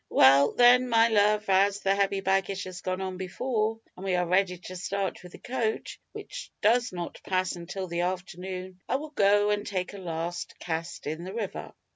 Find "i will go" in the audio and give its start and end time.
8.89-9.51